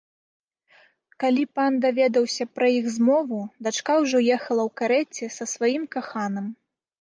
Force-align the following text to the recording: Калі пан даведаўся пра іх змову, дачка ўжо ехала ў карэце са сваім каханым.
Калі 1.23 1.43
пан 1.59 1.71
даведаўся 1.83 2.47
пра 2.59 2.69
іх 2.79 2.85
змову, 2.95 3.37
дачка 3.69 3.91
ўжо 4.07 4.17
ехала 4.37 4.61
ў 4.71 4.75
карэце 4.83 5.25
са 5.37 5.45
сваім 5.53 5.83
каханым. 5.99 6.51